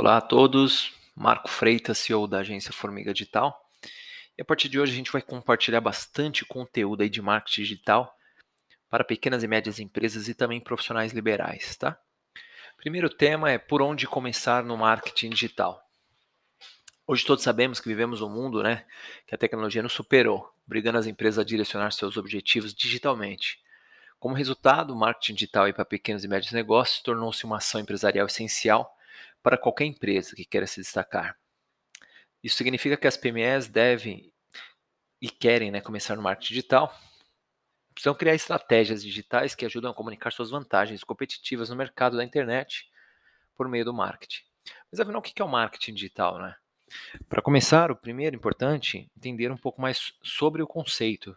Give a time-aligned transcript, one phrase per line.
[0.00, 3.68] Olá a todos, Marco Freitas, CEO da agência Formiga Digital.
[4.38, 8.16] E a partir de hoje a gente vai compartilhar bastante conteúdo aí de marketing digital
[8.88, 11.98] para pequenas e médias empresas e também profissionais liberais, tá?
[12.76, 15.82] Primeiro tema é por onde começar no marketing digital.
[17.04, 18.86] Hoje todos sabemos que vivemos um mundo, né,
[19.26, 23.58] que a tecnologia nos superou, obrigando as empresas a direcionar seus objetivos digitalmente.
[24.20, 28.94] Como resultado, o marketing digital para pequenos e médios negócios tornou-se uma ação empresarial essencial
[29.42, 31.36] para qualquer empresa que queira se destacar.
[32.42, 34.32] Isso significa que as PMEs devem
[35.20, 36.94] e querem né, começar no marketing digital,
[37.92, 42.88] precisam criar estratégias digitais que ajudam a comunicar suas vantagens competitivas no mercado da internet
[43.56, 44.44] por meio do marketing.
[44.90, 46.38] Mas afinal, o que é o marketing digital?
[46.38, 46.54] Né?
[47.28, 51.36] Para começar, o primeiro importante entender um pouco mais sobre o conceito,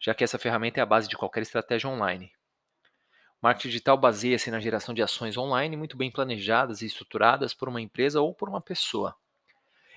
[0.00, 2.32] já que essa ferramenta é a base de qualquer estratégia online.
[3.42, 7.80] Marketing digital baseia-se na geração de ações online muito bem planejadas e estruturadas por uma
[7.80, 9.16] empresa ou por uma pessoa.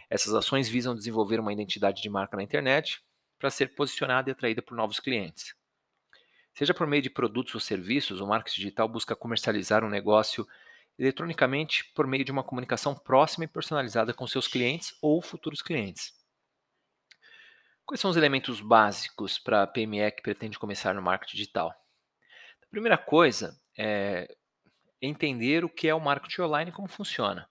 [0.09, 3.03] Essas ações visam desenvolver uma identidade de marca na internet
[3.37, 5.53] para ser posicionada e atraída por novos clientes.
[6.53, 10.47] Seja por meio de produtos ou serviços, o marketing digital busca comercializar um negócio
[10.97, 16.13] eletronicamente por meio de uma comunicação próxima e personalizada com seus clientes ou futuros clientes.
[17.85, 21.82] Quais são os elementos básicos para a PME que pretende começar no marketing digital?
[22.73, 24.35] Primeira coisa é
[24.99, 27.47] entender o que é o marketing online e como funciona.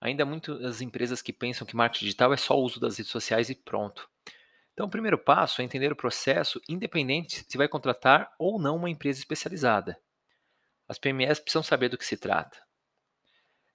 [0.00, 3.48] Ainda muitas empresas que pensam que marketing digital é só o uso das redes sociais
[3.50, 4.10] e pronto.
[4.72, 8.90] Então, o primeiro passo é entender o processo, independente se vai contratar ou não uma
[8.90, 9.96] empresa especializada.
[10.88, 12.60] As PMEs precisam saber do que se trata.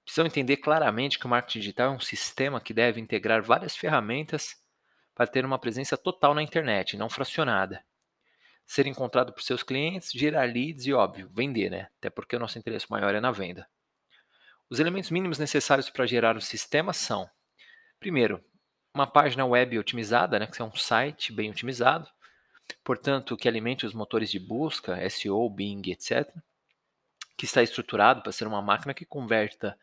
[0.04, 4.62] Precisam entender claramente que o marketing digital é um sistema que deve integrar várias ferramentas
[5.16, 7.82] para ter uma presença total na internet, não fracionada
[8.66, 11.90] ser encontrado por seus clientes, gerar leads e, óbvio, vender, né?
[11.98, 13.68] Até porque o nosso interesse maior é na venda.
[14.70, 17.30] Os elementos mínimos necessários para gerar o sistema são:
[18.00, 18.44] primeiro,
[18.94, 22.08] uma página web otimizada, né, que é um site bem otimizado,
[22.84, 26.32] portanto, que alimente os motores de busca, SEO, Bing, etc.,
[27.36, 29.78] que está estruturado para ser uma máquina que converta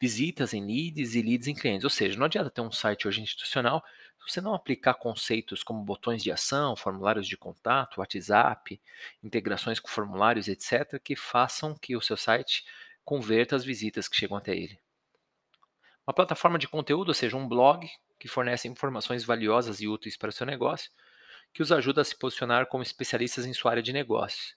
[0.00, 1.84] visitas em leads e leads em clientes.
[1.84, 3.84] Ou seja, não adianta ter um site hoje institucional
[4.18, 8.80] se você não aplicar conceitos como botões de ação, formulários de contato, WhatsApp,
[9.22, 12.64] integrações com formulários, etc., que façam que o seu site
[13.04, 14.78] converta as visitas que chegam até ele.
[16.06, 17.86] Uma plataforma de conteúdo, ou seja, um blog
[18.18, 20.90] que fornece informações valiosas e úteis para o seu negócio,
[21.52, 24.56] que os ajuda a se posicionar como especialistas em sua área de negócio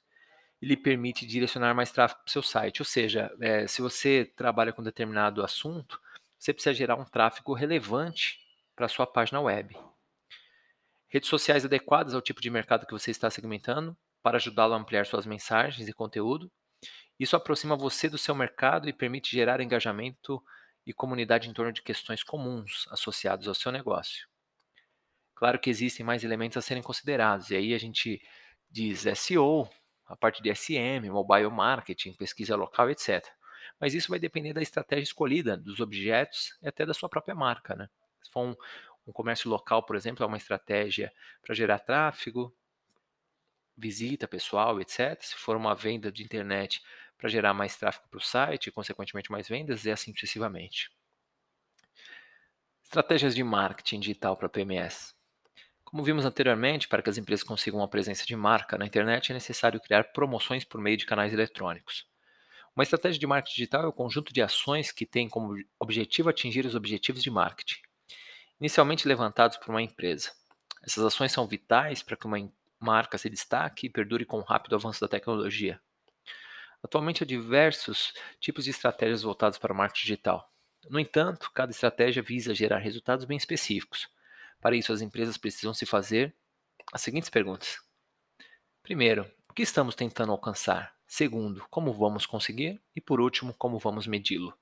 [0.62, 2.81] lhe permite direcionar mais tráfego para o seu site.
[2.81, 6.01] Ou seja, é, se você trabalha com determinado assunto,
[6.38, 8.40] você precisa gerar um tráfego relevante
[8.75, 9.75] para a sua página web.
[11.07, 15.06] Redes sociais adequadas ao tipo de mercado que você está segmentando para ajudá-lo a ampliar
[15.06, 16.51] suas mensagens e conteúdo.
[17.19, 20.44] Isso aproxima você do seu mercado e permite gerar engajamento
[20.85, 24.28] e comunidade em torno de questões comuns associadas ao seu negócio.
[25.34, 28.22] Claro que existem mais elementos a serem considerados, e aí a gente
[28.69, 29.69] diz SEO,
[30.07, 33.25] a parte de SM, mobile marketing, pesquisa local, etc.
[33.79, 37.75] Mas isso vai depender da estratégia escolhida, dos objetos e até da sua própria marca.
[37.75, 37.90] Né?
[38.22, 38.56] Se for um,
[39.06, 42.56] um comércio local, por exemplo, é uma estratégia para gerar tráfego,
[43.75, 45.22] visita pessoal, etc.
[45.22, 46.81] Se for uma venda de internet,
[47.17, 50.91] para gerar mais tráfego para o site e, consequentemente, mais vendas, e assim sucessivamente.
[52.84, 55.16] Estratégias de marketing digital para PMS.
[55.90, 59.34] Como vimos anteriormente, para que as empresas consigam uma presença de marca na internet, é
[59.34, 62.06] necessário criar promoções por meio de canais eletrônicos.
[62.75, 66.66] Uma estratégia de marketing digital é o conjunto de ações que tem como objetivo atingir
[66.66, 67.80] os objetivos de marketing,
[68.59, 70.34] inicialmente levantados por uma empresa.
[70.84, 74.76] Essas ações são vitais para que uma marca se destaque e perdure com o rápido
[74.76, 75.80] avanço da tecnologia.
[76.84, 78.12] Atualmente há diversos
[78.42, 80.52] tipos de estratégias voltadas para o marketing digital.
[80.90, 84.09] No entanto, cada estratégia visa gerar resultados bem específicos
[84.67, 86.35] para isso, as empresas precisam se fazer
[86.91, 87.79] as seguintes perguntas:
[88.83, 90.94] primeiro, o que estamos tentando alcançar?
[91.07, 92.81] Segundo, como vamos conseguir?
[92.94, 94.53] E por último, como vamos medi-lo?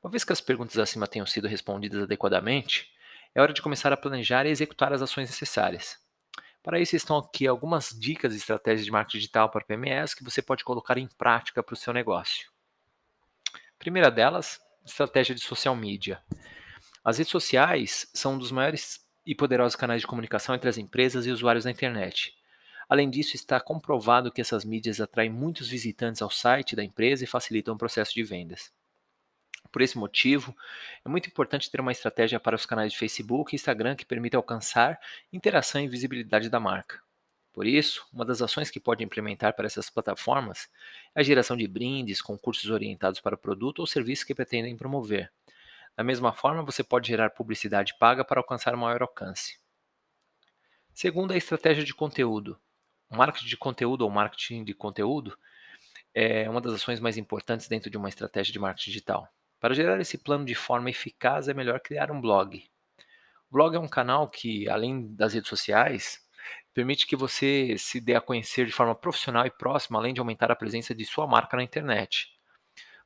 [0.00, 2.92] Uma vez que as perguntas acima tenham sido respondidas adequadamente,
[3.34, 5.98] é hora de começar a planejar e executar as ações necessárias.
[6.62, 10.40] Para isso estão aqui algumas dicas e estratégias de marketing digital para PMEs que você
[10.42, 12.48] pode colocar em prática para o seu negócio.
[13.80, 16.22] Primeira delas, estratégia de social media.
[17.04, 21.26] As redes sociais são um dos maiores e poderosos canais de comunicação entre as empresas
[21.26, 22.34] e usuários da internet.
[22.88, 27.26] Além disso, está comprovado que essas mídias atraem muitos visitantes ao site da empresa e
[27.26, 28.72] facilitam o processo de vendas.
[29.72, 30.54] Por esse motivo,
[31.04, 34.36] é muito importante ter uma estratégia para os canais de Facebook e Instagram que permita
[34.36, 35.00] alcançar
[35.32, 37.02] interação e visibilidade da marca.
[37.52, 40.68] Por isso, uma das ações que pode implementar para essas plataformas
[41.14, 45.32] é a geração de brindes, concursos orientados para o produto ou serviço que pretendem promover,
[45.96, 49.58] Da mesma forma, você pode gerar publicidade paga para alcançar maior alcance.
[50.92, 52.58] Segundo, a estratégia de conteúdo.
[53.10, 55.36] O marketing de conteúdo ou marketing de conteúdo
[56.14, 59.28] é uma das ações mais importantes dentro de uma estratégia de marketing digital.
[59.60, 62.64] Para gerar esse plano de forma eficaz, é melhor criar um blog.
[63.50, 66.20] O blog é um canal que, além das redes sociais,
[66.72, 70.50] permite que você se dê a conhecer de forma profissional e próxima, além de aumentar
[70.50, 72.28] a presença de sua marca na internet.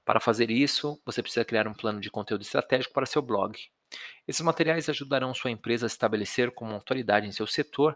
[0.08, 3.58] Para fazer isso, você precisa criar um plano de conteúdo estratégico para seu blog.
[4.26, 7.94] Esses materiais ajudarão sua empresa a se estabelecer como autoridade em seu setor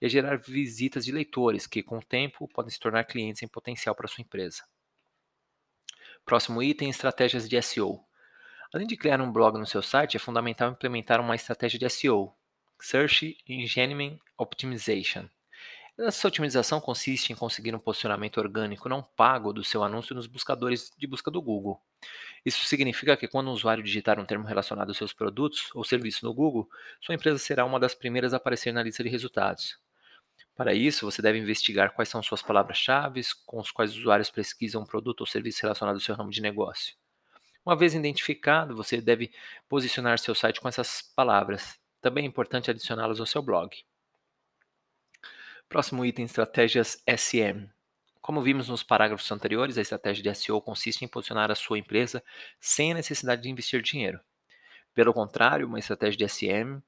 [0.00, 3.46] e a gerar visitas de leitores, que com o tempo podem se tornar clientes em
[3.46, 4.64] potencial para sua empresa.
[6.24, 8.04] Próximo item: estratégias de SEO.
[8.74, 12.34] Além de criar um blog no seu site, é fundamental implementar uma estratégia de SEO,
[12.80, 15.28] Search Engine Optimization.
[15.98, 20.90] Essa otimização consiste em conseguir um posicionamento orgânico não pago do seu anúncio nos buscadores
[20.96, 21.80] de busca do Google.
[22.46, 26.22] Isso significa que quando um usuário digitar um termo relacionado aos seus produtos ou serviços
[26.22, 26.66] no Google,
[26.98, 29.78] sua empresa será uma das primeiras a aparecer na lista de resultados.
[30.56, 34.82] Para isso, você deve investigar quais são suas palavras-chave com os quais os usuários pesquisam
[34.82, 36.94] um produto ou serviço relacionado ao seu ramo de negócio.
[37.64, 39.30] Uma vez identificado, você deve
[39.68, 43.76] posicionar seu site com essas palavras, também é importante adicioná-los ao seu blog.
[45.72, 47.66] Próximo item: estratégias SM.
[48.20, 52.22] Como vimos nos parágrafos anteriores, a estratégia de SEO consiste em posicionar a sua empresa
[52.60, 54.20] sem a necessidade de investir dinheiro.
[54.92, 56.78] Pelo contrário, uma estratégia de SM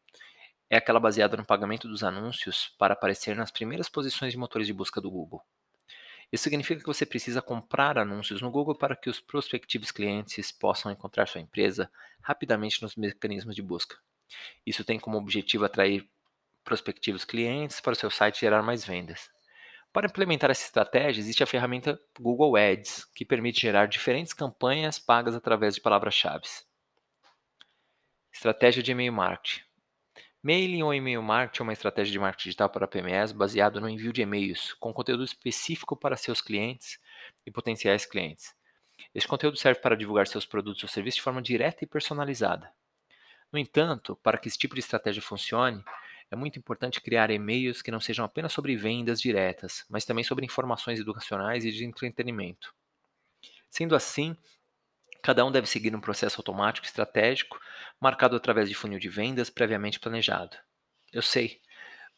[0.68, 4.74] é aquela baseada no pagamento dos anúncios para aparecer nas primeiras posições de motores de
[4.74, 5.42] busca do Google.
[6.30, 10.92] Isso significa que você precisa comprar anúncios no Google para que os prospectivos clientes possam
[10.92, 11.90] encontrar sua empresa
[12.20, 13.96] rapidamente nos mecanismos de busca.
[14.66, 16.06] Isso tem como objetivo atrair
[16.64, 19.30] prospectivos clientes para o seu site gerar mais vendas.
[19.92, 25.36] Para implementar essa estratégia, existe a ferramenta Google Ads, que permite gerar diferentes campanhas pagas
[25.36, 26.48] através de palavras-chave.
[28.32, 29.62] Estratégia de e-mail marketing.
[30.42, 34.12] Mailing ou e-mail marketing é uma estratégia de marketing digital para PMEs baseado no envio
[34.12, 36.98] de e-mails com conteúdo específico para seus clientes
[37.46, 38.52] e potenciais clientes.
[39.14, 42.70] Este conteúdo serve para divulgar seus produtos ou serviços de forma direta e personalizada.
[43.52, 45.84] No entanto, para que esse tipo de estratégia funcione,
[46.30, 50.44] é muito importante criar e-mails que não sejam apenas sobre vendas diretas, mas também sobre
[50.44, 52.74] informações educacionais e de entretenimento.
[53.70, 54.36] Sendo assim,
[55.22, 57.58] cada um deve seguir um processo automático estratégico,
[58.00, 60.56] marcado através de funil de vendas previamente planejado.
[61.12, 61.60] Eu sei,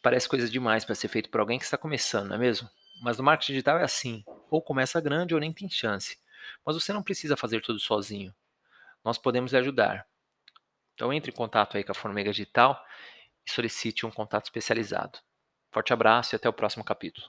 [0.03, 2.69] parece coisa demais para ser feito por alguém que está começando, não é mesmo?
[3.03, 6.19] Mas no marketing digital é assim: ou começa grande ou nem tem chance.
[6.65, 8.35] Mas você não precisa fazer tudo sozinho.
[9.05, 10.07] Nós podemos lhe ajudar.
[10.95, 12.83] Então entre em contato aí com a Formiga Digital
[13.47, 15.19] e solicite um contato especializado.
[15.73, 17.29] Forte abraço e até o próximo capítulo.